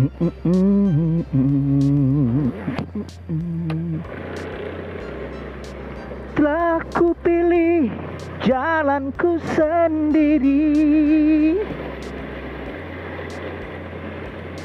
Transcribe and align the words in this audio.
Telah 0.00 0.08
ku 6.88 7.12
pilih 7.20 7.92
jalanku 8.40 9.36
sendiri. 9.52 10.72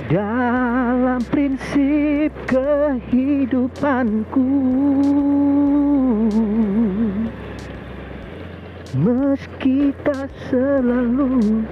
Dalam 0.08 1.20
prinsip 1.28 2.32
kehidupanku. 2.48 4.48
Meski 8.96 9.92
tak 10.08 10.32
selalu 10.48 11.68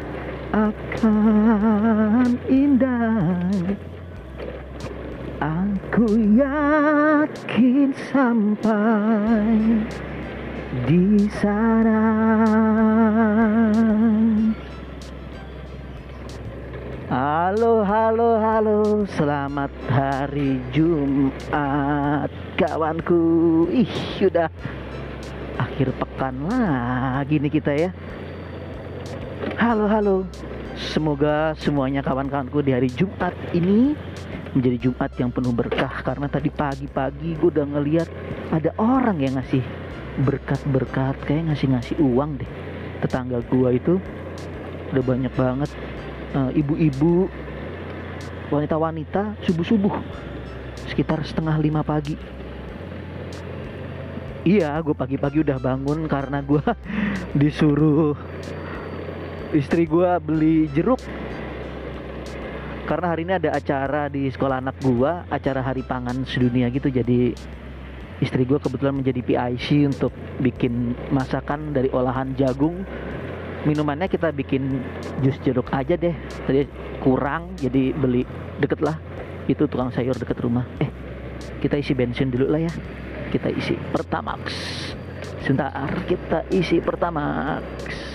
akan 0.54 2.38
indah. 2.46 3.42
Aku 5.42 6.06
yakin 6.38 7.90
sampai 8.14 9.58
di 10.86 11.26
sana. 11.42 12.02
Halo, 17.10 17.84
halo, 17.84 18.30
halo. 18.38 18.80
Selamat 19.10 19.74
hari 19.90 20.62
Jumat 20.70 22.30
Kawanku. 22.56 23.68
Ih, 23.74 23.90
sudah 24.22 24.48
Akhir 25.54 25.94
pekan 25.98 26.50
lagi 26.50 27.38
nih 27.38 27.52
kita 27.54 27.74
ya 27.74 27.90
Halo, 29.64 29.88
halo. 29.88 30.28
Semoga 30.76 31.56
semuanya 31.56 32.04
kawan-kawanku 32.04 32.60
di 32.60 32.76
hari 32.76 32.92
Jumat 32.92 33.32
ini 33.56 33.96
menjadi 34.52 34.76
Jumat 34.76 35.16
yang 35.16 35.32
penuh 35.32 35.56
berkah 35.56 36.04
karena 36.04 36.28
tadi 36.28 36.52
pagi-pagi 36.52 37.40
gue 37.40 37.48
udah 37.48 37.64
ngeliat 37.72 38.12
ada 38.52 38.76
orang 38.76 39.24
yang 39.24 39.40
ngasih 39.40 39.64
berkat-berkat 40.20 41.16
kayak 41.24 41.48
ngasih-ngasih 41.48 41.96
uang 41.96 42.44
deh. 42.44 42.50
Tetangga 43.08 43.40
gue 43.40 43.70
itu 43.72 43.94
udah 44.92 45.04
banyak 45.08 45.32
banget. 45.32 45.72
Eh, 46.36 46.60
ibu-ibu 46.60 47.32
wanita-wanita 48.52 49.48
subuh-subuh 49.48 49.96
sekitar 50.92 51.24
setengah 51.24 51.56
lima 51.64 51.88
pagi. 51.88 52.20
Iya 54.44 54.76
gue 54.84 54.92
pagi-pagi 54.92 55.40
udah 55.40 55.56
bangun 55.56 56.04
karena 56.12 56.44
gue 56.44 56.60
disuruh 57.40 58.12
istri 59.54 59.86
gue 59.86 60.10
beli 60.20 60.68
jeruk. 60.74 61.00
Karena 62.84 63.16
hari 63.16 63.24
ini 63.24 63.40
ada 63.40 63.56
acara 63.56 64.12
di 64.12 64.28
sekolah 64.28 64.60
anak 64.60 64.76
gua 64.84 65.24
acara 65.32 65.64
hari 65.64 65.88
pangan 65.88 66.28
sedunia 66.28 66.68
gitu. 66.68 66.92
Jadi 66.92 67.32
istri 68.20 68.44
gua 68.44 68.60
kebetulan 68.60 69.00
menjadi 69.00 69.24
PIC 69.24 69.88
untuk 69.88 70.12
bikin 70.44 70.92
masakan 71.08 71.72
dari 71.72 71.88
olahan 71.96 72.36
jagung. 72.36 72.84
Minumannya 73.64 74.12
kita 74.12 74.36
bikin 74.36 74.84
jus 75.24 75.40
jeruk 75.48 75.72
aja 75.72 75.96
deh. 75.96 76.12
Tadi 76.44 76.68
kurang 77.00 77.56
jadi 77.56 77.96
beli 77.96 78.28
deket 78.60 78.84
lah. 78.84 79.00
Itu 79.48 79.64
tukang 79.72 79.96
sayur 79.96 80.20
deket 80.20 80.44
rumah. 80.44 80.68
Eh 80.84 80.92
kita 81.64 81.80
isi 81.80 81.96
bensin 81.96 82.36
dulu 82.36 82.52
lah 82.52 82.68
ya. 82.68 82.74
Kita 83.32 83.48
isi 83.48 83.80
pertamax 83.96 84.52
sebentar 85.44 85.92
kita 86.08 86.48
isi 86.56 86.80
pertamax 86.80 87.60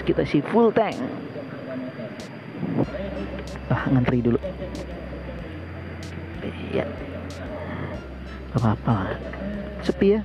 kita 0.09 0.25
isi 0.25 0.41
full 0.41 0.73
tank. 0.73 0.97
Ah 3.69 3.85
ngantri 3.93 4.25
dulu. 4.25 4.41
Iya. 6.73 6.89
Gak 8.57 8.61
apa-apa 8.65 9.13
sepi 9.85 10.17
ya? 10.17 10.25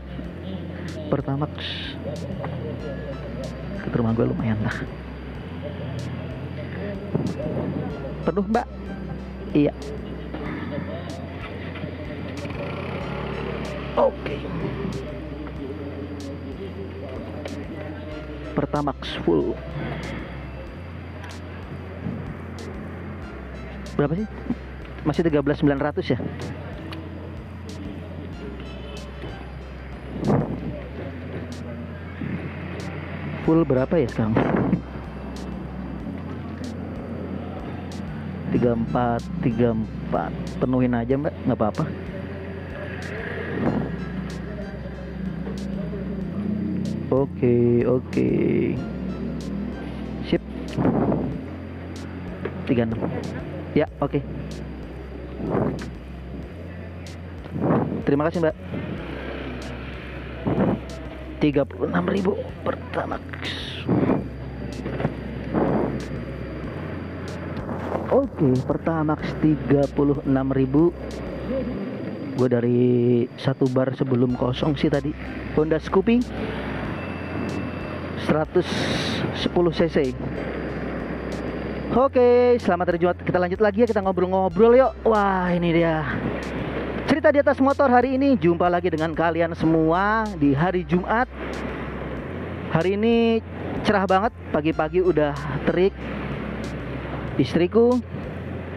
Pertama 1.12 1.44
ke 3.84 3.91
rumah 4.00 4.16
gue 4.16 4.24
lumayan 4.24 4.64
lah. 4.64 4.78
Penuh 8.24 8.46
mbak? 8.47 8.68
Iya. 9.52 9.75
Oke 14.00 14.40
Pertamax 18.53 19.18
full 19.25 19.58
berapa 23.97 24.14
sih? 24.18 24.28
Masih 25.06 25.22
13.900 25.25 26.14
ya? 26.14 26.19
Full 33.44 33.62
berapa 33.68 33.94
ya 34.00 34.08
sekarang? 34.08 34.34
34 38.53 39.18
34 39.41 40.62
penuhin 40.62 40.94
aja 40.94 41.18
mbak 41.18 41.34
nggak 41.50 41.58
apa-apa 41.58 41.84
oke 47.13 47.85
oke 47.85 48.28
sip 50.25 50.41
36 52.66 53.44
Ya, 53.74 53.90
oke. 53.97 54.22
Terima 58.06 58.29
kasih, 58.29 58.46
Mbak. 58.46 58.56
36.000 61.41 62.38
pertamax. 62.62 63.25
Oke, 68.13 68.47
pertamax 68.62 69.22
36.000. 69.41 70.94
Gue 72.38 72.47
dari 72.50 73.25
satu 73.41 73.66
bar 73.73 73.97
sebelum 73.97 74.38
kosong 74.38 74.78
sih 74.78 74.94
tadi. 74.94 75.09
Honda 75.57 75.81
Scoopy 75.81 76.22
110 78.28 79.78
cc. 79.78 79.98
Oke, 81.94 82.58
selamat 82.58 82.86
hari 82.90 83.00
Jumat. 83.06 83.18
Kita 83.22 83.38
lanjut 83.38 83.62
lagi 83.62 83.86
ya, 83.86 83.88
kita 83.88 84.02
ngobrol-ngobrol 84.02 84.74
yuk. 84.74 84.92
Wah, 85.06 85.53
ini 85.53 85.70
dia. 85.78 86.02
Cerita 87.06 87.30
di 87.30 87.38
atas 87.38 87.62
motor 87.62 87.86
hari 87.94 88.18
ini 88.18 88.34
jumpa 88.34 88.66
lagi 88.66 88.90
dengan 88.90 89.14
kalian 89.14 89.53
semua 89.53 90.26
di 90.42 90.58
hari 90.58 90.82
Jumat. 90.90 91.30
Hari 92.74 92.98
ini 92.98 93.38
cerah 93.86 94.09
banget, 94.09 94.34
pagi-pagi 94.50 95.06
udah 95.06 95.38
terik. 95.70 95.94
Istriku 97.38 98.02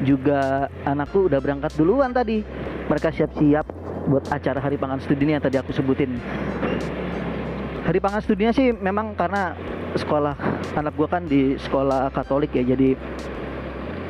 juga 0.05 0.69
anakku 0.85 1.33
udah 1.33 1.41
berangkat 1.41 1.73
duluan 1.81 2.13
tadi. 2.13 2.45
Mereka 2.93 3.09
siap-siap 3.17 3.65
buat 4.13 4.29
acara 4.29 4.61
Hari 4.61 4.77
Pangan 4.77 5.01
Studi 5.01 5.25
yang 5.25 5.41
tadi 5.41 5.57
aku 5.57 5.73
sebutin. 5.73 6.21
Hari 7.87 8.03
Pangan 8.03 8.19
Studinya 8.19 8.51
sih 8.51 8.75
memang 8.75 9.15
karena 9.15 9.55
sekolah 9.95 10.35
anak 10.75 10.99
gua 10.99 11.07
kan 11.07 11.23
di 11.31 11.55
sekolah 11.55 12.11
Katolik 12.11 12.51
ya 12.51 12.67
jadi 12.67 12.99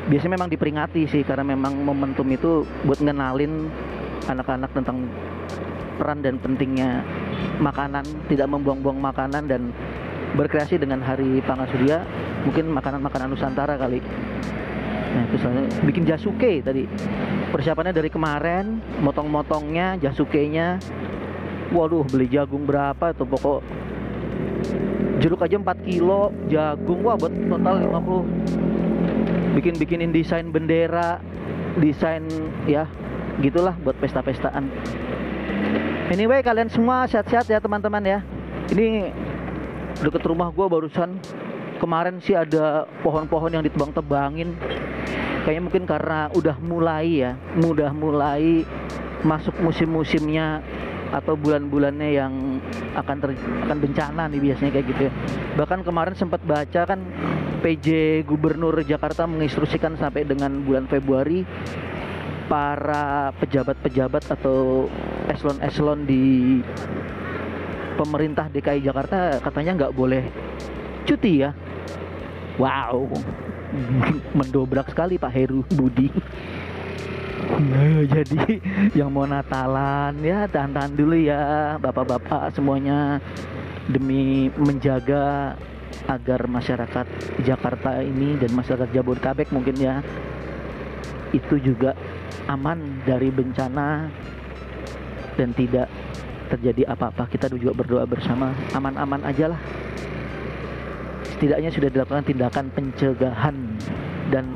biasanya 0.09 0.33
memang 0.33 0.49
diperingati 0.49 1.05
sih 1.05 1.21
karena 1.21 1.45
memang 1.45 1.85
momentum 1.85 2.25
itu 2.33 2.65
buat 2.89 2.97
ngenalin 2.97 3.69
anak-anak 4.25 4.73
tentang 4.73 5.05
peran 6.01 6.25
dan 6.25 6.41
pentingnya 6.41 7.05
makanan 7.61 8.01
tidak 8.25 8.49
membuang-buang 8.49 8.97
makanan 8.97 9.45
dan 9.45 9.69
berkreasi 10.33 10.81
dengan 10.81 11.05
hari 11.05 11.37
pangan 11.45 11.69
surya 11.69 12.01
mungkin 12.49 12.73
makanan-makanan 12.73 13.29
Nusantara 13.29 13.77
kali. 13.77 14.01
Nah 15.13 15.21
itu 15.29 15.37
soalnya 15.37 15.69
bikin 15.85 16.01
jasuke 16.01 16.65
tadi. 16.65 16.89
Persiapannya 17.53 17.93
dari 17.93 18.09
kemarin 18.09 18.81
motong-motongnya 19.05 20.01
jasukenya 20.01 20.81
waduh 21.73 22.03
beli 22.07 22.27
jagung 22.31 22.63
berapa 22.63 23.11
tuh? 23.15 23.27
Pokok 23.27 23.59
jeruk 25.19 25.43
aja 25.43 25.57
4 25.57 25.87
kilo. 25.87 26.31
Jagung 26.47 27.03
wah 27.03 27.15
buat 27.17 27.33
total 27.33 27.75
50 27.83 29.57
bikin 29.57 29.73
bikinin 29.81 30.13
desain 30.13 30.53
bendera 30.53 31.17
desain 31.81 32.21
ya 32.69 32.85
gitulah 33.41 33.73
buat 33.81 33.97
pesta-pestaan. 33.97 34.69
Anyway 36.13 36.45
kalian 36.45 36.69
semua 36.69 37.09
sehat-sehat 37.09 37.49
ya 37.49 37.57
teman-teman 37.57 38.01
ya. 38.05 38.19
Ini 38.69 39.09
deket 40.01 40.23
rumah 40.25 40.53
gua 40.53 40.69
barusan. 40.69 41.17
Kemarin 41.77 42.17
sih 42.17 42.33
ada 42.33 42.89
pohon-pohon 43.05 43.53
yang 43.53 43.61
ditebang-tebangin. 43.61 44.57
Kayaknya 45.45 45.61
mungkin 45.61 45.83
karena 45.85 46.19
udah 46.33 46.57
mulai 46.59 47.21
ya 47.21 47.31
mudah 47.53 47.93
mulai 47.93 48.65
masuk 49.21 49.53
musim-musimnya 49.61 50.61
atau 51.11 51.33
bulan-bulannya 51.39 52.09
yang 52.15 52.33
akan 52.95 53.17
ter, 53.23 53.29
akan 53.67 53.77
bencana 53.79 54.27
nih 54.27 54.41
biasanya 54.51 54.71
kayak 54.75 54.87
gitu 54.91 55.01
ya. 55.07 55.11
Bahkan 55.55 55.79
kemarin 55.87 56.15
sempat 56.15 56.41
baca 56.43 56.81
kan 56.83 56.99
PJ 57.61 58.21
Gubernur 58.27 58.75
Jakarta 58.85 59.25
menginstruksikan 59.25 59.97
sampai 59.97 60.27
dengan 60.27 60.63
bulan 60.63 60.85
Februari 60.85 61.47
para 62.47 63.35
pejabat-pejabat 63.43 64.23
atau 64.39 64.87
eselon-eselon 65.27 66.07
di 66.07 66.23
pemerintah 67.99 68.47
DKI 68.47 68.87
Jakarta 68.87 69.41
katanya 69.43 69.71
nggak 69.83 69.95
boleh 69.95 70.23
cuti 71.03 71.43
ya. 71.43 71.51
Wow, 72.57 73.11
mendobrak 74.37 74.89
sekali 74.89 75.19
Pak 75.19 75.31
Heru 75.33 75.61
Budi. 75.75 76.09
Nah, 77.57 78.01
jadi 78.15 78.61
yang 78.97 79.13
mau 79.13 79.25
Natalan 79.29 80.17
ya 80.21 80.45
tahan-tahan 80.49 80.93
dulu 80.97 81.15
ya 81.17 81.75
bapak-bapak 81.81 82.53
semuanya. 82.53 83.21
Demi 83.87 84.51
menjaga 84.59 85.55
agar 86.11 86.43
masyarakat 86.43 87.07
Jakarta 87.47 88.03
ini 88.03 88.35
dan 88.35 88.51
masyarakat 88.51 88.91
Jabodetabek 88.91 89.47
mungkin 89.55 89.79
ya 89.79 90.03
itu 91.31 91.55
juga 91.59 91.95
aman 92.51 93.03
dari 93.07 93.31
bencana 93.31 94.11
dan 95.39 95.55
tidak 95.55 95.87
terjadi 96.51 96.83
apa-apa. 96.91 97.31
Kita 97.31 97.47
juga 97.51 97.75
berdoa 97.75 98.03
bersama 98.03 98.51
aman-aman 98.75 99.23
aja 99.23 99.55
lah. 99.55 99.61
Setidaknya 101.37 101.69
sudah 101.71 101.89
dilakukan 101.91 102.23
tindakan 102.27 102.65
pencegahan 102.75 103.55
dan 104.31 104.51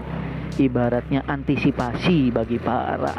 ibaratnya 0.59 1.23
antisipasi 1.27 2.33
bagi 2.33 2.57
para 2.59 3.13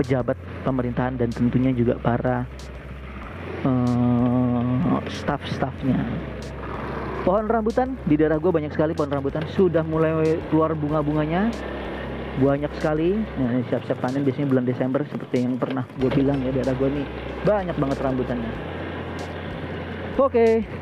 pejabat 0.00 0.36
pemerintahan 0.64 1.20
dan 1.20 1.28
tentunya 1.28 1.72
juga 1.76 2.00
para 2.00 2.48
uh, 3.64 4.98
staff-staffnya. 5.08 6.00
Pohon 7.20 7.52
rambutan 7.52 8.00
di 8.08 8.16
daerah 8.16 8.40
gue 8.40 8.48
banyak 8.48 8.72
sekali 8.72 8.96
pohon 8.96 9.12
rambutan. 9.12 9.44
Sudah 9.52 9.84
mulai 9.84 10.40
keluar 10.48 10.72
bunga-bunganya. 10.72 11.52
Banyak 12.40 12.72
sekali. 12.80 13.20
Nah, 13.36 13.60
siap-siap 13.68 14.00
panen 14.00 14.24
biasanya 14.24 14.48
bulan 14.48 14.64
Desember 14.64 15.04
seperti 15.04 15.44
yang 15.44 15.60
pernah 15.60 15.84
gue 16.00 16.08
bilang 16.08 16.40
ya 16.40 16.48
daerah 16.48 16.72
gue 16.72 16.88
nih. 16.88 17.06
Banyak 17.44 17.76
banget 17.76 17.98
rambutannya. 18.00 18.52
Oke. 20.16 20.64
okay. 20.64 20.79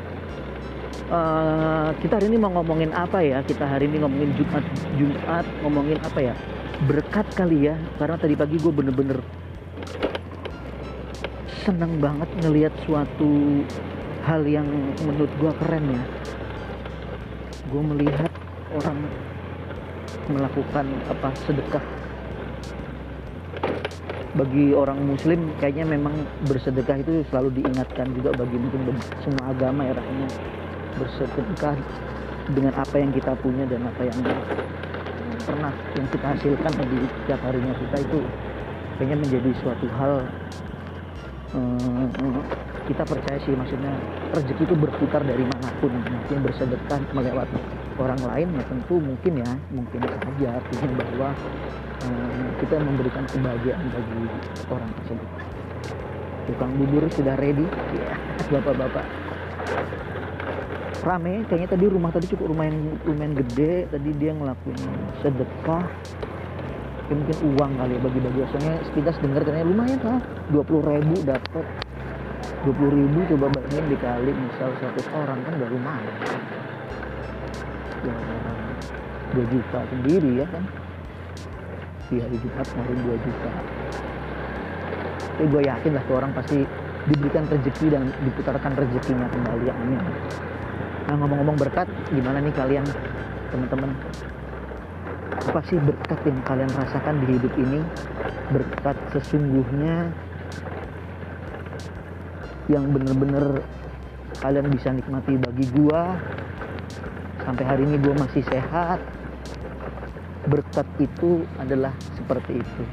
Eh, 1.09 1.89
kita 2.05 2.21
hari 2.21 2.25
ini 2.29 2.37
mau 2.37 2.53
ngomongin 2.53 2.93
apa 2.93 3.19
ya? 3.21 3.41
Kita 3.41 3.65
hari 3.65 3.89
ini 3.89 4.01
ngomongin 4.01 4.31
Jumat 4.37 4.63
Jumat 4.95 5.45
ngomongin 5.65 5.97
apa 6.05 6.19
ya? 6.21 6.33
Berkat 6.85 7.27
kali 7.35 7.67
ya 7.67 7.75
karena 7.99 8.15
tadi 8.15 8.33
pagi 8.39 8.55
gue 8.55 8.71
bener-bener 8.71 9.19
seneng 11.65 11.99
banget 11.99 12.29
ngelihat 12.39 12.73
suatu 12.87 13.61
hal 14.23 14.41
yang 14.47 14.65
menurut 15.03 15.31
gue 15.41 15.51
keren 15.65 15.85
ya. 15.91 16.03
Gue 17.69 17.81
melihat 17.83 18.31
orang 18.73 18.99
melakukan 20.29 20.85
apa 21.09 21.29
sedekah. 21.45 21.85
Bagi 24.29 24.77
orang 24.77 25.03
muslim 25.09 25.51
kayaknya 25.57 25.89
memang 25.89 26.13
bersedekah 26.45 27.01
itu 27.01 27.25
selalu 27.33 27.59
diingatkan 27.59 28.13
juga 28.13 28.29
bagi 28.37 28.61
mungkin 28.61 28.93
semua 29.25 29.51
agama 29.51 29.89
ya 29.89 29.97
rasanya 29.97 30.29
bersedekah 30.99 31.75
dengan 32.51 32.73
apa 32.75 32.95
yang 32.99 33.11
kita 33.15 33.31
punya 33.39 33.63
dan 33.65 33.87
apa 33.87 34.01
yang 34.03 34.19
pernah 35.47 35.73
yang 35.97 36.07
kita 36.13 36.27
hasilkan 36.35 36.73
di 36.85 36.99
setiap 37.07 37.39
harinya 37.47 37.73
kita 37.73 37.97
itu 38.05 38.19
kayaknya 38.99 39.17
menjadi 39.23 39.51
suatu 39.63 39.87
hal 39.97 40.13
um, 41.55 42.43
kita 42.89 43.05
percaya 43.05 43.37
sih 43.45 43.53
maksudnya 43.53 43.93
rezeki 44.33 44.65
itu 44.65 44.75
berputar 44.75 45.21
dari 45.21 45.45
mana 45.45 45.69
pun. 45.77 45.93
Mungkin 45.93 46.37
bersedekah 46.41 46.99
melewati 47.13 47.57
orang 48.01 48.21
lain 48.25 48.47
ya 48.57 48.63
tentu 48.65 48.95
mungkin 48.97 49.33
ya 49.45 49.51
mungkin 49.69 50.01
saja. 50.01 50.49
Artinya 50.57 50.89
bahwa 50.97 51.29
um, 52.09 52.45
kita 52.57 52.75
memberikan 52.81 53.23
kebahagiaan 53.29 53.85
bagi 53.93 54.21
orang 54.73 54.89
tersebut. 55.01 55.29
Tukang 56.49 56.71
bubur 56.81 57.03
sudah 57.13 57.37
ready? 57.37 57.65
Ya 57.93 58.17
bapak-bapak 58.57 59.05
rame. 61.03 61.45
Kayaknya 61.47 61.69
tadi 61.71 61.85
rumah 61.87 62.11
tadi 62.11 62.25
cukup 62.29 62.51
rumah 62.51 62.65
yang 62.67 62.77
lumayan 63.07 63.33
gede. 63.37 63.87
Tadi 63.89 64.09
dia 64.17 64.31
ngelakuin 64.35 64.79
sedekah. 65.23 65.85
Ya 67.09 67.13
mungkin 67.17 67.37
uang 67.57 67.71
kali 67.73 67.93
ya 67.97 68.01
bagi-bagi. 68.05 68.39
Soalnya 68.53 68.75
sekitar 68.85 69.13
dengar 69.17 69.41
katanya 69.41 69.67
lumayan 69.67 69.99
lah. 70.05 70.21
20 70.53 70.89
ribu 70.93 71.15
dapat 71.25 71.65
20 72.67 72.97
ribu 73.01 73.19
coba 73.35 73.45
bayangin 73.55 73.85
dikali 73.89 74.31
misal 74.33 74.69
100 74.77 75.19
orang. 75.19 75.39
Kan 75.41 75.53
udah 75.57 75.69
lumayan. 75.73 76.15
Ya 78.05 78.15
2 79.35 79.53
juta 79.53 79.79
sendiri 79.89 80.31
ya 80.43 80.47
kan. 80.49 80.63
Di 82.09 82.17
hari 82.17 82.37
Jumat 82.41 82.65
kemarin 82.69 82.99
2 83.05 83.25
juta. 83.25 83.51
Tapi 85.39 85.45
gue 85.55 85.61
yakin 85.71 85.91
lah 85.95 86.03
tuh 86.03 86.15
orang 86.19 86.31
pasti 86.35 86.67
diberikan 87.07 87.47
rezeki 87.47 87.95
dan 87.95 88.11
diputarkan 88.27 88.75
rezekinya 88.75 89.27
kembali. 89.31 89.65
Amin 89.71 90.03
nah 91.09 91.25
ngomong-ngomong 91.25 91.57
berkat 91.57 91.89
gimana 92.13 92.37
nih 92.37 92.53
kalian 92.53 92.85
teman-teman? 93.49 93.97
Apa 95.41 95.57
sih 95.65 95.81
berkat 95.81 96.21
yang 96.21 96.37
kalian 96.45 96.69
rasakan 96.69 97.25
di 97.25 97.33
hidup 97.33 97.49
ini? 97.57 97.81
Berkat 98.53 98.93
sesungguhnya 99.17 100.13
yang 102.69 102.93
bener-bener 102.93 103.65
kalian 104.37 104.69
bisa 104.69 104.93
nikmati 104.93 105.33
bagi 105.33 105.65
gua. 105.73 106.13
Sampai 107.41 107.65
hari 107.65 107.89
ini 107.89 107.97
gua 107.97 108.13
masih 108.13 108.45
sehat. 108.45 109.01
Berkat 110.45 110.85
itu 111.01 111.41
adalah 111.57 111.89
seperti 112.13 112.61
itu. 112.61 112.83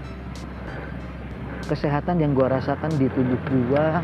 Kesehatan 1.68 2.24
yang 2.24 2.32
gua 2.32 2.48
rasakan 2.56 2.96
di 2.96 3.12
tubuh 3.12 3.36
gua 3.44 4.00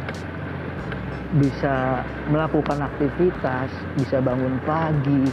bisa 1.38 2.04
melakukan 2.28 2.84
aktivitas 2.84 3.72
bisa 3.96 4.20
bangun 4.20 4.60
pagi 4.68 5.24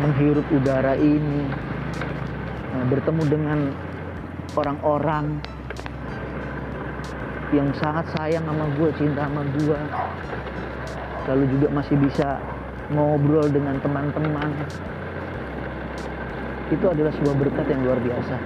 menghirup 0.00 0.46
udara 0.54 0.96
ini 0.96 1.44
nah, 2.72 2.84
bertemu 2.88 3.22
dengan 3.28 3.58
orang-orang 4.56 5.38
yang 7.52 7.68
sangat 7.76 8.08
sayang 8.16 8.44
sama 8.48 8.66
gue 8.74 8.90
cinta 8.96 9.28
sama 9.28 9.42
gue 9.52 9.80
lalu 11.28 11.44
juga 11.56 11.68
masih 11.72 11.96
bisa 12.00 12.40
ngobrol 12.92 13.48
dengan 13.48 13.80
teman-teman. 13.80 14.50
Itu 16.68 16.84
adalah 16.90 17.12
sebuah 17.16 17.36
berkat 17.38 17.66
yang 17.70 17.80
luar 17.84 17.98
biasa. 18.00 18.36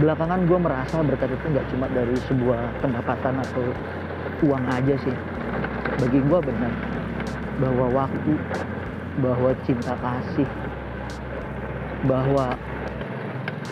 Belakangan 0.00 0.40
gue 0.48 0.58
merasa 0.58 0.96
berkat 1.04 1.30
itu 1.30 1.46
nggak 1.54 1.66
cuma 1.70 1.86
dari 1.92 2.16
sebuah 2.26 2.60
pendapatan 2.82 3.34
atau 3.42 3.64
uang 4.44 4.64
aja 4.68 4.94
sih 5.00 5.16
bagi 6.00 6.20
gue 6.20 6.40
benar 6.42 6.72
bahwa 7.62 7.86
waktu 8.04 8.32
bahwa 9.22 9.50
cinta 9.62 9.94
kasih 10.02 10.48
bahwa 12.04 12.58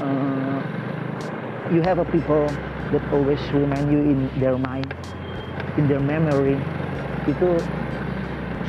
uh, 0.00 0.58
you 1.70 1.82
have 1.82 1.98
a 1.98 2.06
people 2.08 2.48
that 2.92 3.02
always 3.12 3.40
remind 3.52 3.88
you 3.88 4.00
in 4.00 4.28
their 4.40 4.56
mind, 4.56 4.88
in 5.80 5.88
their 5.88 6.00
memory, 6.00 6.60
itu 7.24 7.48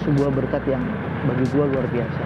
sebuah 0.07 0.31
berkat 0.31 0.63
yang 0.67 0.83
bagi 1.27 1.45
gue 1.51 1.65
luar 1.67 1.87
biasa. 1.91 2.23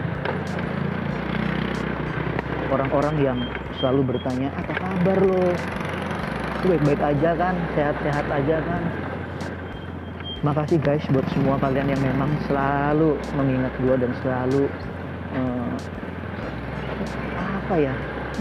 Orang-orang 2.67 3.15
yang 3.23 3.39
selalu 3.79 4.15
bertanya, 4.15 4.53
apa 4.53 4.73
kabar 4.77 5.17
lo? 5.23 5.49
baik-baik 6.67 6.99
aja 6.99 7.31
kan, 7.37 7.55
sehat-sehat 7.77 8.25
aja 8.27 8.57
kan. 8.65 8.81
Makasih 10.45 10.77
guys 10.77 11.01
buat 11.09 11.25
semua 11.33 11.57
kalian 11.57 11.97
yang 11.97 12.03
memang 12.13 12.29
selalu 12.45 13.17
mengingat 13.33 13.73
gue 13.81 13.95
dan 13.97 14.11
selalu 14.21 14.69
uh, 15.33 15.73
apa 17.41 17.75
ya, 17.81 17.93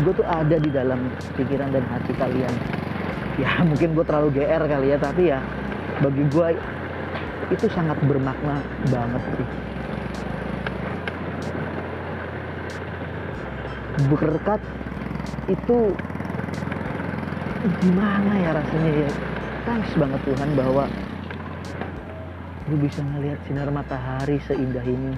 gue 0.05 0.13
tuh 0.13 0.27
ada 0.29 0.57
di 0.61 0.69
dalam 0.69 1.09
pikiran 1.41 1.73
dan 1.73 1.81
hati 1.89 2.13
kalian. 2.21 2.53
Ya 3.41 3.49
mungkin 3.69 3.97
gue 3.97 4.05
terlalu 4.05 4.29
GR 4.37 4.63
kali 4.69 4.93
ya 4.93 4.99
tapi 5.01 5.33
ya 5.33 5.41
bagi 6.05 6.21
gue 6.29 6.49
itu 7.49 7.67
sangat 7.73 7.97
bermakna 8.05 8.61
banget 8.93 9.23
sih. 9.41 9.49
Berkat 14.13 14.61
itu 15.49 15.97
gimana 17.81 18.33
ya 18.37 18.51
rasanya 18.53 18.93
ya? 19.01 19.11
Thanks 19.65 19.97
banget 19.97 20.21
Tuhan 20.29 20.53
bahwa 20.53 20.85
gue 22.67 22.79
bisa 22.83 22.99
ngelihat 22.99 23.39
sinar 23.47 23.71
matahari 23.71 24.43
seindah 24.51 24.83
ini. 24.83 25.15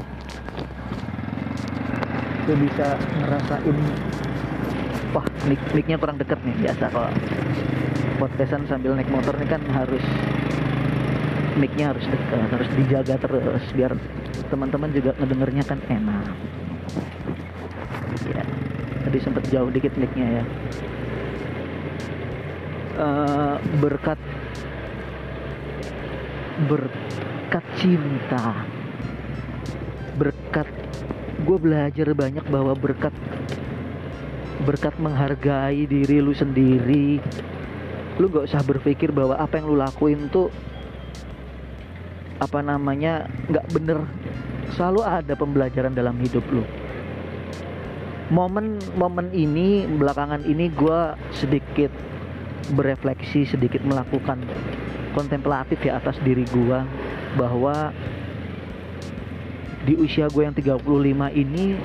Gue 2.45 2.57
bisa 2.61 2.97
ngerasain 3.25 3.77
wah 5.17 5.25
mic 5.49 5.61
micnya 5.73 5.97
kurang 5.97 6.21
deket 6.21 6.37
nih 6.45 6.69
biasa 6.69 6.93
kalau 6.93 7.09
podcastan 8.21 8.69
sambil 8.69 8.93
naik 8.93 9.09
motor 9.09 9.33
ini 9.41 9.49
kan 9.49 9.65
harus 9.73 10.05
micnya 11.57 11.97
harus 11.97 12.05
dekat 12.05 12.49
harus 12.53 12.69
dijaga 12.77 13.15
terus 13.17 13.65
biar 13.73 13.97
teman-teman 14.53 14.93
juga 14.93 15.17
ngedengernya 15.17 15.65
kan 15.65 15.81
enak. 15.89 16.25
Ya 18.29 18.45
tadi 19.09 19.19
sempat 19.25 19.49
jauh 19.49 19.73
dikit 19.73 19.97
micnya 19.97 20.45
ya. 20.45 20.45
Uh, 22.99 23.57
berkat 23.79 24.19
berkat 27.49 27.65
cinta. 27.81 28.61
Berkat. 30.21 30.69
Gue 31.49 31.57
belajar 31.57 32.13
banyak 32.13 32.45
bahwa 32.45 32.77
berkat. 32.77 33.17
Berkat 34.69 34.93
menghargai 35.01 35.89
diri 35.89 36.21
lu 36.21 36.37
sendiri. 36.37 37.17
Lu 38.21 38.29
gak 38.29 38.53
usah 38.53 38.61
berpikir 38.61 39.17
bahwa 39.17 39.41
apa 39.41 39.57
yang 39.57 39.73
lu 39.73 39.81
lakuin 39.81 40.29
tuh 40.29 40.53
apa 42.37 42.61
namanya 42.61 43.25
nggak 43.49 43.67
bener. 43.73 44.05
Selalu 44.77 45.09
ada 45.09 45.33
pembelajaran 45.33 45.97
dalam 45.97 46.21
hidup 46.21 46.45
lu. 46.53 46.69
Momen-momen 48.29 49.33
ini 49.33 49.89
belakangan 49.89 50.45
ini 50.45 50.69
gue 50.69 51.01
sedikit 51.33 51.89
berefleksi 52.77 53.49
sedikit 53.49 53.81
melakukan 53.89 54.45
kontemplatif 55.17 55.81
ya 55.81 55.97
atas 55.97 56.21
diri 56.21 56.45
gue 56.45 57.08
bahwa 57.39 57.95
di 59.87 59.95
usia 59.95 60.27
gue 60.27 60.43
yang 60.43 60.53
35 60.53 60.83
ini 61.39 61.79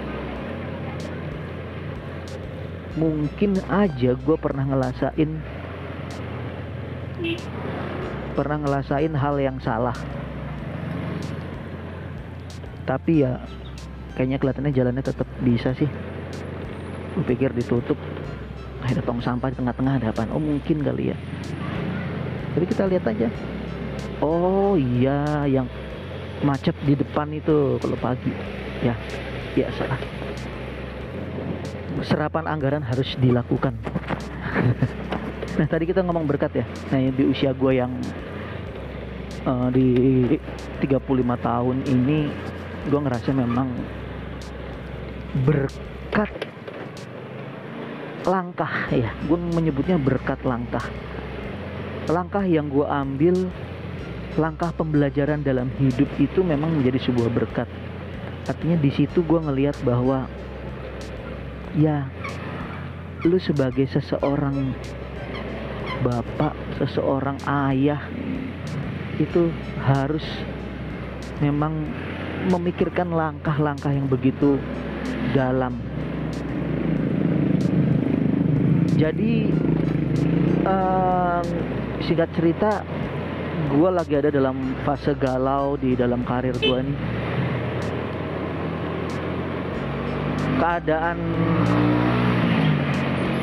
mungkin 2.97 3.61
aja 3.69 4.17
gue 4.17 4.37
pernah 4.41 4.65
ngelasain 4.65 5.29
pernah 8.33 8.57
ngelasain 8.65 9.13
hal 9.13 9.35
yang 9.37 9.61
salah. 9.61 9.95
Tapi 12.83 13.23
ya 13.23 13.39
kayaknya 14.17 14.41
kelihatannya 14.41 14.73
jalannya 14.73 15.03
tetap 15.05 15.29
bisa 15.45 15.71
sih. 15.77 15.87
Gue 17.13 17.23
pikir 17.29 17.53
ditutup 17.53 17.95
ada 18.83 18.99
tong 18.99 19.21
sampah 19.21 19.53
di 19.53 19.55
tengah-tengah 19.61 19.93
ada 20.01 20.11
apa 20.11 20.27
oh 20.33 20.41
mungkin 20.41 20.81
kali 20.81 21.13
ya. 21.13 21.17
Tapi 22.57 22.65
kita 22.67 22.89
lihat 22.89 23.05
aja 23.07 23.29
oh 24.21 24.75
iya 24.79 25.45
yang 25.47 25.67
macet 26.43 26.75
di 26.83 26.93
depan 26.93 27.31
itu 27.31 27.79
kalau 27.79 27.97
pagi. 27.97 28.31
Ya 28.83 28.95
ya 29.55 29.69
salah. 29.77 29.99
Serapan 32.03 32.45
anggaran 32.49 32.83
harus 32.83 33.15
dilakukan. 33.17 33.77
Nah 35.53 35.69
tadi 35.69 35.85
kita 35.85 36.01
ngomong 36.01 36.25
berkat 36.25 36.49
ya. 36.57 36.65
Nah 36.89 37.13
di 37.13 37.29
usia 37.29 37.53
gue 37.53 37.77
yang 37.77 37.93
uh, 39.45 39.69
di 39.69 40.25
35 40.81 40.97
tahun 41.45 41.77
ini 41.85 42.19
gue 42.89 42.99
ngerasa 42.99 43.29
memang 43.37 43.69
berkat 45.45 46.33
langkah 48.25 48.89
ya. 48.89 49.13
Gue 49.29 49.37
menyebutnya 49.37 50.01
berkat 50.01 50.41
langkah. 50.41 50.89
Langkah 52.09 52.43
yang 52.49 52.73
gue 52.73 52.89
ambil 52.89 53.53
langkah 54.33 54.73
pembelajaran 54.73 55.45
dalam 55.45 55.69
hidup 55.77 56.09
itu 56.17 56.41
memang 56.41 56.73
menjadi 56.73 57.09
sebuah 57.09 57.29
berkat. 57.29 57.69
Artinya 58.49 58.77
di 58.81 58.91
situ 58.91 59.21
gue 59.23 59.39
ngelihat 59.39 59.77
bahwa 59.85 60.25
ya 61.77 62.09
lu 63.23 63.39
sebagai 63.39 63.87
seseorang 63.87 64.75
bapak 66.03 66.51
seseorang 66.81 67.39
ayah 67.47 68.03
itu 69.15 69.47
harus 69.85 70.25
memang 71.39 71.87
memikirkan 72.51 73.13
langkah-langkah 73.13 73.93
yang 73.93 74.09
begitu 74.11 74.59
dalam. 75.31 75.79
Jadi 78.99 79.47
um, 80.67 81.45
singkat 82.03 82.29
cerita 82.35 82.83
gue 83.71 83.89
lagi 83.89 84.13
ada 84.19 84.29
dalam 84.33 84.75
fase 84.83 85.15
galau 85.15 85.79
di 85.79 85.95
dalam 85.95 86.25
karir 86.27 86.55
gue 86.59 86.79
nih. 86.83 86.97
Keadaan 90.59 91.17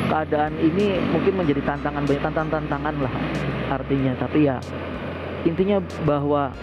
keadaan 0.09 0.53
ini 0.59 0.99
mungkin 1.13 1.33
menjadi 1.37 1.61
tantangan 1.63 2.03
banyak 2.03 2.23
tantangan-tantangan 2.23 2.95
lah 3.01 3.13
artinya. 3.71 4.13
Tapi 4.17 4.39
ya 4.45 4.57
intinya 5.47 5.81
bahwa 6.05 6.53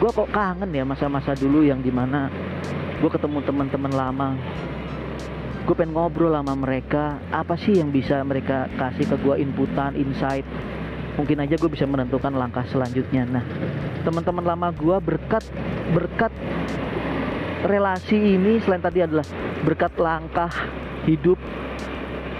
gue 0.00 0.10
kok 0.12 0.30
kangen 0.32 0.72
ya 0.72 0.84
masa-masa 0.86 1.36
dulu 1.36 1.60
yang 1.64 1.84
di 1.84 1.92
mana 1.92 2.32
gue 3.00 3.10
ketemu 3.10 3.38
teman-teman 3.44 3.92
lama. 3.92 4.28
Gue 5.62 5.78
pengen 5.78 5.94
ngobrol 5.94 6.34
sama 6.34 6.58
mereka. 6.58 7.22
Apa 7.30 7.54
sih 7.54 7.78
yang 7.78 7.94
bisa 7.94 8.18
mereka 8.26 8.66
kasih 8.74 9.06
ke 9.06 9.16
gue 9.22 9.36
inputan 9.38 9.94
insight 9.94 10.42
mungkin 11.16 11.44
aja 11.44 11.54
gue 11.60 11.70
bisa 11.70 11.84
menentukan 11.84 12.32
langkah 12.32 12.64
selanjutnya. 12.68 13.28
Nah 13.28 13.44
teman-teman 14.02 14.44
lama 14.44 14.68
gue 14.72 14.96
berkat 15.02 15.44
berkat 15.92 16.32
relasi 17.68 18.16
ini 18.16 18.58
selain 18.64 18.82
tadi 18.82 19.04
adalah 19.04 19.26
berkat 19.62 19.92
langkah 20.00 20.50
hidup 21.04 21.38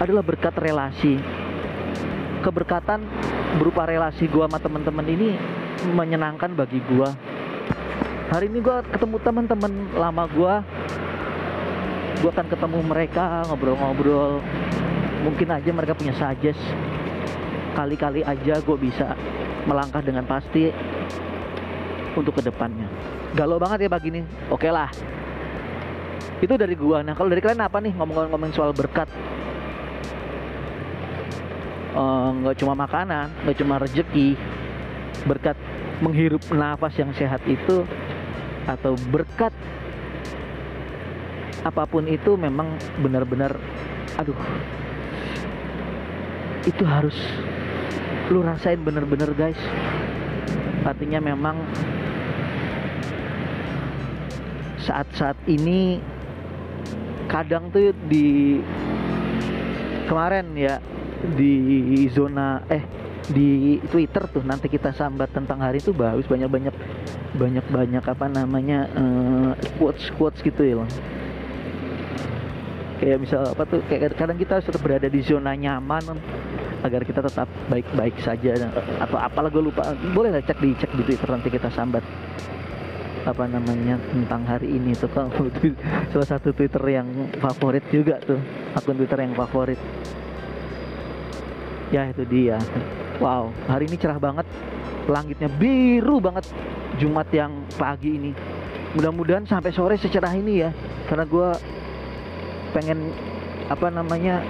adalah 0.01 0.25
berkat 0.25 0.53
relasi. 0.57 1.21
Keberkatan 2.43 3.07
berupa 3.55 3.87
relasi 3.87 4.27
gue 4.27 4.43
sama 4.43 4.59
teman-teman 4.59 5.07
ini 5.07 5.37
menyenangkan 5.95 6.51
bagi 6.55 6.83
gue 6.83 7.09
hari 8.33 8.49
ini 8.49 8.65
gue 8.65 8.77
ketemu 8.89 9.21
teman-teman 9.21 9.71
lama 9.93 10.25
gue 10.25 10.53
gue 12.23 12.31
akan 12.31 12.47
ketemu 12.47 12.79
mereka 12.87 13.43
ngobrol-ngobrol. 13.51 14.39
Mungkin 15.27 15.47
aja 15.51 15.69
mereka 15.75 15.91
punya 15.91 16.15
suggest 16.15 16.59
kali-kali 17.73 18.21
aja 18.21 18.61
gue 18.61 18.77
bisa 18.77 19.17
melangkah 19.65 20.01
dengan 20.01 20.25
pasti 20.25 20.69
untuk 22.13 22.37
ke 22.37 22.41
depannya. 22.45 22.85
Galau 23.33 23.57
banget 23.57 23.85
ya 23.85 23.89
pagi 23.89 24.13
ini. 24.13 24.21
Oke 24.53 24.69
lah. 24.69 24.89
Itu 26.37 26.53
dari 26.59 26.77
gua. 26.77 27.01
Nah 27.01 27.17
kalau 27.17 27.31
dari 27.33 27.41
kalian 27.41 27.65
apa 27.65 27.81
nih 27.81 27.95
ngomong-ngomong 27.97 28.53
soal 28.53 28.75
berkat? 28.75 29.09
Eh, 31.93 32.29
nggak 32.41 32.57
uh, 32.57 32.59
cuma 32.59 32.73
makanan 32.73 33.29
nggak 33.45 33.57
cuma 33.61 33.77
rezeki 33.77 34.33
berkat 35.29 35.53
menghirup 36.01 36.41
nafas 36.49 36.97
yang 36.97 37.13
sehat 37.13 37.37
itu 37.45 37.85
atau 38.65 38.97
berkat 39.13 39.53
apa 41.61 41.85
pun 41.85 42.09
itu 42.09 42.33
memang 42.33 42.81
benar-benar 42.97 43.53
aduh 44.17 44.33
itu 46.65 46.81
harus 46.81 47.13
lu 48.31 48.45
rasain 48.45 48.79
bener-bener 48.79 49.31
guys. 49.35 49.59
Artinya 50.83 51.19
memang 51.23 51.59
saat-saat 54.83 55.39
ini 55.47 55.99
kadang 57.31 57.71
tuh 57.71 57.95
di 58.11 58.59
kemarin 60.05 60.51
ya 60.59 60.83
di 61.39 62.03
zona 62.11 62.59
eh 62.67 62.83
di 63.31 63.79
Twitter 63.87 64.27
tuh 64.27 64.43
nanti 64.43 64.67
kita 64.67 64.91
sambat 64.91 65.31
tentang 65.31 65.63
hari 65.63 65.79
itu 65.79 65.95
bagus 65.95 66.27
banyak 66.27 66.51
banyak 66.51 66.75
banyak 67.39 67.65
banyak 67.71 68.03
apa 68.03 68.25
namanya 68.27 68.91
uh, 68.91 69.55
quotes 69.79 70.11
quotes 70.19 70.43
gitu 70.43 70.59
ya 70.59 70.83
kayak 72.99 73.23
misal 73.23 73.47
apa 73.47 73.63
tuh 73.63 73.79
kayak 73.87 74.19
kadang 74.19 74.35
kita 74.35 74.59
harus 74.59 74.67
berada 74.83 75.07
di 75.07 75.23
zona 75.23 75.55
nyaman 75.55 76.19
agar 76.83 77.01
kita 77.07 77.23
tetap 77.23 77.47
baik-baik 77.71 78.19
saja. 78.19 78.67
Atau 78.99 79.17
apalah 79.17 79.47
gue 79.47 79.63
lupa. 79.63 79.95
Boleh 80.11 80.35
lah 80.35 80.43
cek 80.43 80.59
di 80.59 80.75
cek 80.75 80.91
di 80.99 81.03
Twitter 81.07 81.29
nanti 81.31 81.47
kita 81.47 81.71
sambat. 81.71 82.03
Apa 83.23 83.47
namanya 83.47 83.95
tentang 84.11 84.43
hari 84.43 84.67
ini 84.67 84.91
tuh 84.99 85.07
kan 85.07 85.31
salah 86.11 86.27
satu 86.27 86.51
Twitter 86.51 86.83
yang 86.91 87.07
favorit 87.39 87.87
juga 87.87 88.19
tuh. 88.19 88.39
Akun 88.75 88.99
Twitter 88.99 89.23
yang 89.23 89.31
favorit. 89.31 89.79
Ya 91.95 92.11
itu 92.11 92.27
dia. 92.27 92.59
Wow 93.23 93.55
hari 93.71 93.87
ini 93.87 93.95
cerah 93.95 94.19
banget. 94.19 94.43
Langitnya 95.07 95.47
biru 95.47 96.19
banget. 96.19 96.51
Jumat 96.99 97.31
yang 97.31 97.63
pagi 97.79 98.11
ini. 98.19 98.31
Mudah-mudahan 98.93 99.47
sampai 99.47 99.71
sore 99.71 99.95
secerah 99.95 100.35
ini 100.35 100.67
ya. 100.67 100.69
Karena 101.07 101.23
gue 101.23 101.47
pengen 102.75 103.07
apa 103.71 103.87
namanya 103.87 104.43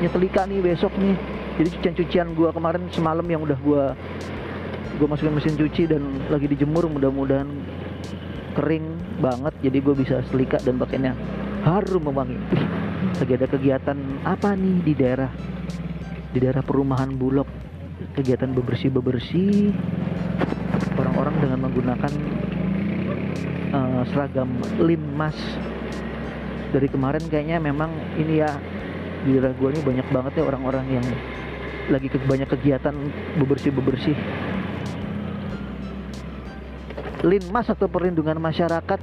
nyetelika 0.00 0.48
nih 0.48 0.64
besok 0.64 0.90
nih 0.96 1.33
jadi 1.54 1.68
cucian-cucian 1.70 2.34
gue 2.34 2.50
kemarin 2.50 2.82
semalam 2.90 3.26
yang 3.30 3.46
udah 3.46 3.58
gue 3.62 3.84
gue 4.94 5.06
masukin 5.06 5.34
mesin 5.34 5.54
cuci 5.54 5.90
dan 5.90 6.02
lagi 6.30 6.46
dijemur 6.50 6.86
mudah-mudahan 6.86 7.46
kering 8.54 8.86
banget. 9.18 9.54
Jadi 9.62 9.78
gue 9.82 9.94
bisa 9.94 10.22
selika 10.30 10.58
dan 10.62 10.78
pakainya 10.78 11.14
harum 11.66 12.10
mewangi. 12.10 12.38
Lagi 13.20 13.32
ada 13.38 13.46
kegiatan 13.46 13.98
apa 14.26 14.58
nih 14.58 14.76
di 14.82 14.92
daerah 14.98 15.30
di 16.34 16.38
daerah 16.42 16.62
perumahan 16.66 17.14
Bulog? 17.14 17.46
Kegiatan 18.18 18.50
bebersih 18.54 18.90
bebersih 18.90 19.70
orang-orang 20.98 21.34
dengan 21.38 21.58
menggunakan 21.70 22.12
uh, 23.70 24.02
seragam 24.10 24.50
linmas 24.82 25.34
dari 26.74 26.90
kemarin 26.90 27.22
kayaknya 27.30 27.62
memang 27.62 27.90
ini 28.18 28.42
ya 28.42 28.50
di 29.22 29.38
daerah 29.38 29.54
gue 29.54 29.68
ini 29.72 29.80
banyak 29.82 30.06
banget 30.10 30.32
ya 30.36 30.42
orang-orang 30.42 30.86
yang 30.90 31.06
lagi 31.92 32.08
ke 32.08 32.16
banyak 32.24 32.48
kegiatan 32.48 32.94
bebersih-bebersih. 33.40 34.16
Linmas 37.24 37.72
atau 37.72 37.88
perlindungan 37.88 38.36
masyarakat. 38.36 39.00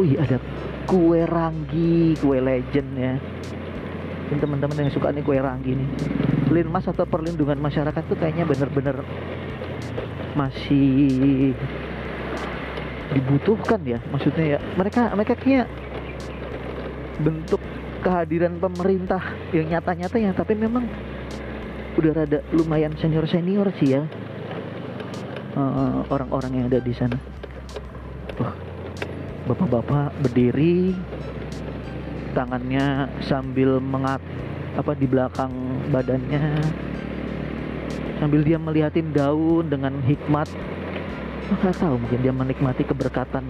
Wih, 0.00 0.16
ada 0.16 0.40
kue 0.88 1.24
ranggi, 1.28 2.16
kue 2.16 2.40
legend 2.40 2.90
ya. 2.96 3.14
Ini 4.28 4.38
teman-teman 4.40 4.88
yang 4.88 4.92
suka 4.92 5.12
nih 5.12 5.24
kue 5.24 5.36
ranggi 5.40 5.76
nih. 5.76 5.88
Linmas 6.48 6.88
atau 6.88 7.04
perlindungan 7.04 7.60
masyarakat 7.60 8.02
tuh 8.08 8.16
kayaknya 8.16 8.48
bener-bener 8.48 9.04
masih 10.36 11.52
dibutuhkan 13.12 13.80
ya 13.88 13.98
maksudnya 14.12 14.56
ya 14.56 14.58
mereka 14.76 15.08
mereka 15.16 15.34
kayak 15.34 15.66
bentuk 17.24 17.60
kehadiran 18.04 18.60
pemerintah 18.62 19.20
yang 19.50 19.66
nyata-nyata 19.72 20.16
ya 20.20 20.30
tapi 20.36 20.54
memang 20.54 20.86
udah 21.98 22.14
rada 22.14 22.38
lumayan 22.54 22.94
senior 23.02 23.26
senior 23.26 23.66
sih 23.82 23.98
ya. 23.98 24.06
Eh, 25.58 25.98
orang-orang 26.14 26.54
yang 26.54 26.70
ada 26.70 26.78
di 26.78 26.94
sana. 26.94 27.18
Wah, 28.38 28.54
bapak-bapak 29.50 30.14
berdiri 30.22 30.94
tangannya 32.38 33.10
sambil 33.26 33.82
mengat 33.82 34.22
apa 34.78 34.94
di 34.94 35.10
belakang 35.10 35.50
badannya 35.90 36.62
sambil 38.22 38.46
dia 38.46 38.62
melihatin 38.62 39.10
daun 39.10 39.66
dengan 39.66 39.98
hikmat. 40.06 40.46
Nggak 41.50 41.82
tahu 41.82 41.98
mungkin 41.98 42.22
dia 42.22 42.30
menikmati 42.30 42.86
keberkatan 42.86 43.42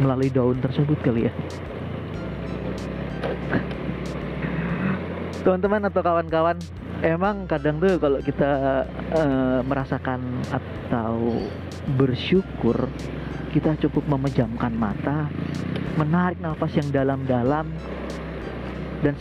melalui 0.00 0.32
daun 0.32 0.56
tersebut 0.64 0.96
kali 1.04 1.28
ya. 1.28 1.32
Teman-teman 5.44 5.92
atau 5.92 6.00
kawan-kawan 6.00 6.56
emang 7.02 7.50
kadang 7.50 7.82
tuh 7.82 7.98
kalau 7.98 8.22
kita 8.22 8.86
eh, 9.10 9.60
merasakan 9.66 10.22
atau 10.48 11.42
bersyukur 11.98 12.86
kita 13.50 13.74
cukup 13.84 14.06
memejamkan 14.16 14.72
mata 14.72 15.26
menarik 15.98 16.40
nafas 16.40 16.72
yang 16.78 16.88
dalam-dalam 16.88 17.68
dan 19.02 19.14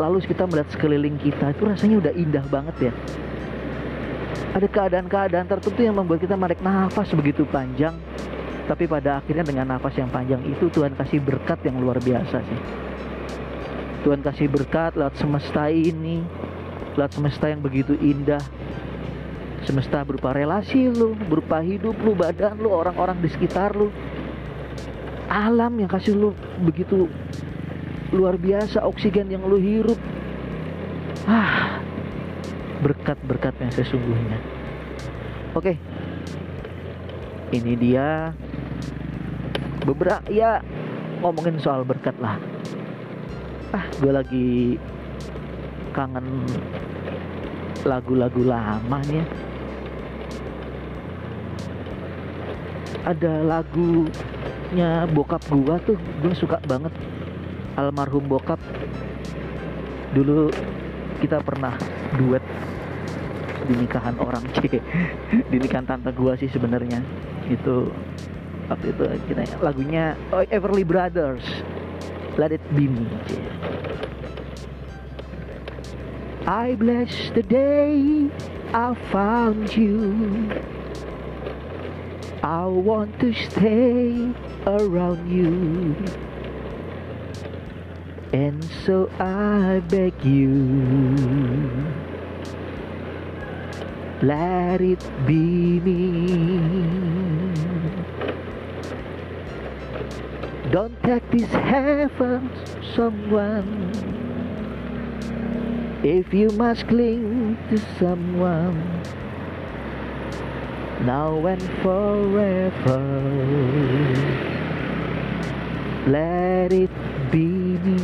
lalu 0.00 0.24
kita 0.24 0.48
melihat 0.48 0.68
sekeliling 0.72 1.20
kita 1.20 1.52
itu 1.52 1.62
rasanya 1.68 1.96
udah 2.02 2.12
indah 2.16 2.44
banget 2.48 2.90
ya. 2.90 2.92
Ada 4.56 4.64
keadaan-keadaan 4.64 5.46
tertentu 5.46 5.80
yang 5.84 5.94
membuat 5.94 6.24
kita 6.24 6.34
menarik 6.34 6.58
nafas 6.64 7.12
begitu 7.12 7.44
panjang 7.46 7.94
tapi 8.64 8.88
pada 8.88 9.20
akhirnya 9.20 9.44
dengan 9.44 9.76
nafas 9.76 9.96
yang 9.96 10.08
panjang 10.08 10.40
itu 10.48 10.72
Tuhan 10.72 10.96
kasih 10.96 11.20
berkat 11.20 11.60
yang 11.68 11.78
luar 11.78 12.00
biasa 12.00 12.40
sih. 12.42 12.60
Tuhan 14.02 14.24
kasih 14.24 14.48
berkat 14.48 14.96
lewat 14.96 15.14
semesta 15.20 15.68
ini 15.68 16.24
lewat 16.98 17.14
semesta 17.14 17.46
yang 17.46 17.62
begitu 17.62 17.94
indah. 18.02 18.42
Semesta 19.62 20.02
berupa 20.02 20.34
relasi 20.34 20.90
lu 20.90 21.14
berupa 21.14 21.62
hidup 21.62 21.94
lu 22.02 22.18
badan 22.18 22.58
lu 22.58 22.74
orang-orang 22.74 23.22
di 23.22 23.30
sekitar 23.30 23.78
lu. 23.78 23.94
Alam 25.30 25.78
yang 25.78 25.86
kasih 25.86 26.18
lu 26.18 26.34
begitu 26.66 27.06
luar 28.10 28.34
biasa 28.34 28.82
oksigen 28.82 29.30
yang 29.30 29.46
lu 29.46 29.62
hirup. 29.62 29.98
Ah 31.30 31.78
berkat-berkat 32.82 33.54
yang 33.62 33.70
sesungguhnya. 33.70 34.38
Oke. 35.54 35.78
Ini 37.54 37.72
dia 37.78 38.34
beberapa 39.86 40.20
ya 40.28 40.60
ngomongin 41.22 41.62
soal 41.62 41.86
berkat 41.86 42.14
lah. 42.18 42.40
Ah 43.70 43.84
gue 44.00 44.12
lagi 44.12 44.48
kangen 45.92 46.46
lagu-lagu 47.88 48.44
lama 48.44 49.00
nih 49.08 49.24
ya. 49.24 49.26
ada 53.08 53.40
lagunya 53.40 55.08
bokap 55.16 55.40
gua 55.48 55.80
tuh 55.80 55.96
gue 56.20 56.32
suka 56.36 56.60
banget. 56.68 56.92
Almarhum 57.80 58.28
bokap. 58.28 58.60
Dulu 60.12 60.52
kita 61.24 61.40
pernah 61.40 61.72
duet 62.20 62.44
di 63.68 63.74
nikahan 63.76 64.16
orang 64.20 64.44
C 64.56 64.80
di 65.48 65.56
nikahan 65.56 65.88
tante 65.88 66.12
gua 66.12 66.36
sih 66.36 66.52
sebenarnya. 66.52 67.00
Itu 67.48 67.88
waktu 68.68 68.92
itu 68.92 69.04
kita 69.32 69.56
lagunya 69.64 70.12
oh, 70.28 70.44
Everly 70.52 70.84
Brothers. 70.84 71.44
Let 72.38 72.54
It 72.54 72.62
Be 72.76 72.86
Me. 72.86 73.02
I 76.48 76.76
bless 76.76 77.28
the 77.34 77.42
day 77.42 78.30
I 78.72 78.94
found 79.12 79.76
you. 79.76 80.50
I 82.42 82.64
want 82.64 83.20
to 83.20 83.34
stay 83.34 84.32
around 84.66 85.30
you. 85.30 85.94
And 88.32 88.64
so 88.86 89.10
I 89.20 89.80
beg 89.90 90.24
you 90.24 91.12
Let 94.22 94.80
it 94.80 95.04
be 95.26 95.80
me. 95.80 96.58
Don't 100.70 100.96
take 101.02 101.30
this 101.30 101.50
heaven 101.50 102.50
someone 102.96 104.07
If 106.02 106.32
you 106.32 106.48
must 106.50 106.86
cling 106.86 107.58
to 107.70 107.78
someone 107.98 109.02
Now 111.04 111.44
and 111.44 111.60
forever 111.82 113.00
Let 116.06 116.72
it 116.72 116.90
be 117.32 117.46
me. 117.46 117.96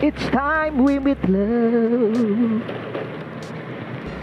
It's 0.00 0.26
time 0.28 0.82
we 0.82 0.98
meet 0.98 1.22
love. 1.28 2.62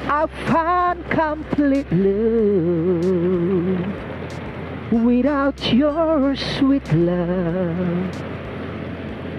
I 0.07 0.25
found 0.47 1.07
complete 1.11 1.91
love 1.91 3.85
Without 4.91 5.71
your 5.71 6.35
sweet 6.35 6.91
love 6.91 8.30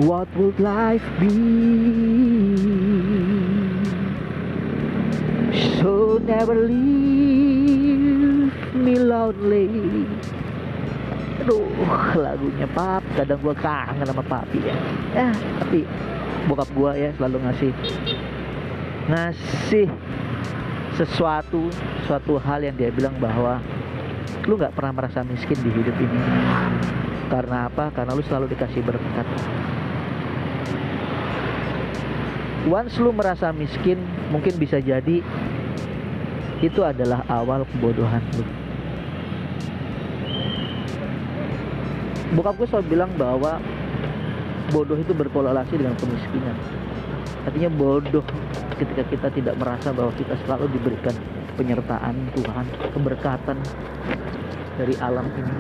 What 0.00 0.24
would 0.40 0.57
life 0.57 1.05
be? 1.20 1.28
So 5.76 6.16
never 6.24 6.57
leave 6.64 8.48
me 8.72 8.96
lonely 8.96 9.68
Aduh, 11.44 11.68
lagunya 12.16 12.64
pap 12.72 13.05
Kadang 13.20 13.44
gua 13.44 13.52
kangen 13.52 14.09
sama 14.09 14.24
papi 14.24 14.64
ya 14.64 14.72
Ya, 15.12 15.28
tapi 15.61 15.85
bokap 16.48 16.72
gua 16.72 16.96
ya 16.96 17.12
selalu 17.20 17.44
ngasih 17.44 17.72
Ngasih 19.12 19.92
sesuatu 20.96 21.68
Suatu 22.09 22.40
hal 22.40 22.64
yang 22.64 22.81
dia 22.81 22.88
bilang 22.88 23.12
bahwa 23.20 23.61
Lu 24.48 24.57
gak 24.57 24.72
pernah 24.72 25.05
merasa 25.05 25.20
miskin 25.20 25.61
di 25.61 25.68
hidup 25.68 26.00
ini 26.00 26.20
Karena 27.28 27.68
apa? 27.68 27.92
Karena 27.92 28.16
lu 28.16 28.24
selalu 28.24 28.57
dikasih 28.57 28.81
berkat 28.81 29.28
Once 32.70 32.94
lu 33.03 33.11
merasa 33.11 33.51
miskin 33.51 33.98
Mungkin 34.31 34.55
bisa 34.59 34.79
jadi 34.79 35.22
Itu 36.62 36.87
adalah 36.87 37.27
awal 37.27 37.66
kebodohan 37.75 38.22
lu. 38.38 38.46
Bokap 42.33 42.57
gue 42.57 42.66
selalu 42.70 42.87
bilang 42.96 43.12
bahwa 43.18 43.61
Bodoh 44.72 44.96
itu 44.96 45.12
berkorelasi 45.12 45.77
dengan 45.77 45.92
kemiskinan. 46.01 46.57
Artinya 47.44 47.68
bodoh 47.75 48.25
ketika 48.81 49.03
kita 49.11 49.29
tidak 49.35 49.55
merasa 49.61 49.92
bahwa 49.92 50.14
kita 50.16 50.33
selalu 50.46 50.70
diberikan 50.72 51.12
penyertaan 51.61 52.33
Tuhan 52.38 52.66
Keberkatan 52.96 53.59
dari 54.81 54.94
alam 55.03 55.29
ini. 55.35 55.57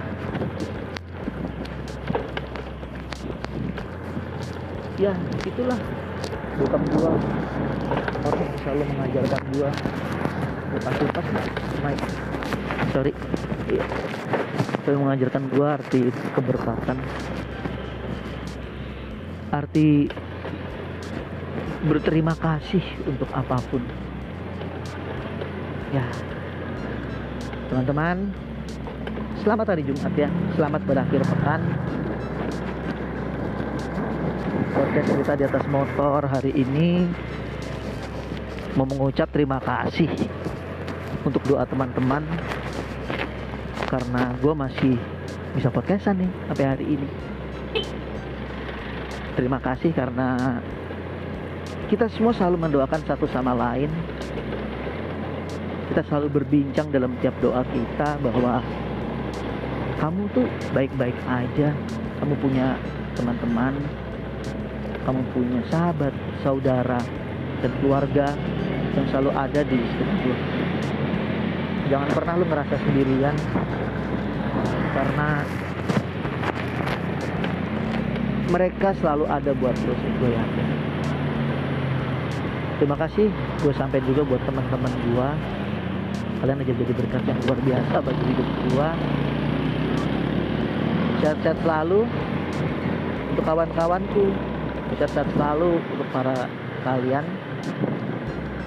Ya 4.96 5.12
itulah 5.44 5.80
bokap 6.60 6.82
gua. 6.96 7.12
Orang 8.28 8.50
selalu 8.60 8.82
mengajarkan 8.96 9.42
gua? 9.56 9.70
Lepas 10.72 10.96
lepas 11.00 11.26
Mike 11.84 12.06
sorry. 12.92 13.12
Iya. 13.72 13.84
Selalu 14.84 14.98
mengajarkan 15.08 15.42
gua 15.52 15.66
arti 15.80 16.00
keberkatan 16.36 16.98
arti 19.52 20.08
berterima 21.84 22.32
kasih 22.40 22.80
untuk 23.04 23.28
apa 23.36 23.60
pun. 23.68 23.84
Ya. 25.92 26.08
Teman-teman 27.68 28.32
selamat 29.44 29.76
hari 29.76 29.84
Jumat 29.84 30.12
ya. 30.16 30.32
Selamat 30.56 30.80
berakhir 30.88 31.20
pekan 31.20 31.60
podcast 34.72 35.08
cerita 35.12 35.32
di 35.36 35.44
atas 35.44 35.64
motor 35.68 36.24
hari 36.24 36.48
ini 36.56 37.04
mau 38.72 38.88
mengucap 38.88 39.28
terima 39.28 39.60
kasih 39.60 40.08
untuk 41.28 41.44
doa 41.44 41.68
teman-teman. 41.68 42.24
Karena 43.84 44.32
gue 44.40 44.54
masih 44.56 44.96
bisa 45.52 45.68
podcastan 45.68 46.24
nih 46.24 46.30
sampai 46.48 46.64
hari 46.64 46.86
ini. 46.96 47.08
Terima 49.36 49.60
kasih 49.60 49.92
karena 49.92 50.60
kita 51.92 52.08
semua 52.08 52.32
selalu 52.32 52.64
mendoakan 52.64 53.04
satu 53.04 53.28
sama 53.28 53.52
lain. 53.52 53.92
Kita 55.92 56.00
selalu 56.08 56.40
berbincang 56.40 56.88
dalam 56.88 57.12
tiap 57.20 57.36
doa 57.44 57.60
kita 57.68 58.16
bahwa 58.24 58.64
kamu 60.00 60.32
tuh 60.32 60.48
baik-baik 60.72 61.16
aja. 61.28 61.76
Kamu 62.24 62.32
punya 62.40 62.80
teman-teman 63.12 63.76
kamu 65.02 65.22
punya 65.34 65.60
sahabat 65.68 66.14
saudara 66.46 66.98
dan 67.62 67.70
keluarga 67.82 68.34
yang 68.92 69.06
selalu 69.10 69.30
ada 69.34 69.60
di 69.66 69.78
lu 70.26 70.34
jangan 71.90 72.08
pernah 72.14 72.32
lu 72.38 72.44
ngerasa 72.46 72.74
sendirian 72.86 73.36
karena 74.92 75.30
mereka 78.52 78.88
selalu 79.00 79.24
ada 79.32 79.50
buat 79.56 79.72
lu 79.88 79.96
sih 79.96 80.12
gue 80.20 80.28
yakin. 80.28 80.66
Terima 82.76 82.96
kasih 83.00 83.32
gue 83.64 83.72
sampai 83.72 84.04
juga 84.04 84.28
buat 84.28 84.42
teman-teman 84.44 84.92
gue 84.92 85.28
kalian 86.42 86.58
aja 86.58 86.74
jadi 86.74 86.92
berkat 86.98 87.22
yang 87.22 87.38
luar 87.46 87.58
biasa 87.62 87.96
bagi 88.02 88.24
hidup 88.26 88.48
gue 88.66 88.88
sehat-sehat 91.22 91.58
selalu 91.62 92.02
untuk 93.30 93.44
kawan-kawanku 93.46 94.34
sehat-sehat 94.98 95.28
selalu 95.34 95.78
untuk 95.92 96.08
para 96.12 96.48
kalian 96.82 97.24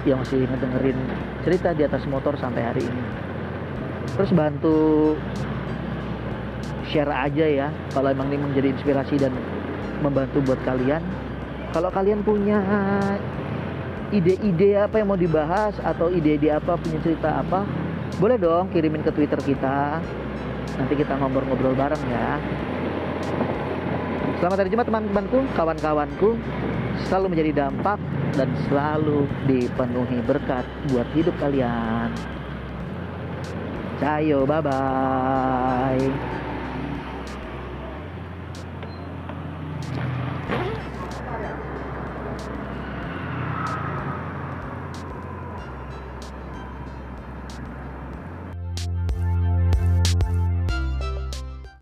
yang 0.06 0.22
masih 0.22 0.46
ngedengerin 0.46 0.98
cerita 1.42 1.74
di 1.74 1.82
atas 1.82 2.02
motor 2.06 2.38
sampai 2.38 2.62
hari 2.62 2.82
ini. 2.86 3.02
Terus 4.14 4.30
bantu 4.32 4.78
share 6.86 7.10
aja 7.10 7.46
ya 7.46 7.68
kalau 7.90 8.14
emang 8.14 8.30
ini 8.30 8.40
menjadi 8.40 8.70
inspirasi 8.70 9.18
dan 9.18 9.34
membantu 10.00 10.38
buat 10.46 10.60
kalian. 10.62 11.02
Kalau 11.74 11.90
kalian 11.90 12.22
punya 12.22 12.62
ide-ide 14.14 14.78
apa 14.78 15.02
yang 15.02 15.10
mau 15.10 15.18
dibahas 15.18 15.74
atau 15.82 16.08
ide-ide 16.08 16.54
apa 16.54 16.78
punya 16.78 17.02
cerita 17.02 17.42
apa 17.42 17.66
boleh 18.22 18.38
dong 18.38 18.70
kirimin 18.70 19.02
ke 19.02 19.10
twitter 19.12 19.42
kita. 19.42 19.98
Nanti 20.76 20.94
kita 20.94 21.18
ngobrol-ngobrol 21.18 21.74
bareng 21.74 22.04
ya 22.06 22.38
selamat 24.36 24.58
hari 24.60 24.70
Jumat 24.72 24.86
teman-temanku 24.92 25.38
kawan-kawanku 25.56 26.36
selalu 27.08 27.26
menjadi 27.32 27.50
dampak 27.64 27.96
dan 28.36 28.52
selalu 28.68 29.24
dipenuhi 29.48 30.20
berkat 30.28 30.64
buat 30.92 31.08
hidup 31.16 31.32
kalian 31.40 32.12
Cayo, 33.96 34.44
bye 34.44 34.60
bye. 34.60 36.35